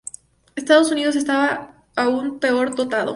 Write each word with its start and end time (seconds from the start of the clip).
Estados 0.55 0.91
Unidos 0.91 1.15
estaba 1.15 1.75
aún 1.95 2.39
peor 2.39 2.73
dotado. 2.73 3.09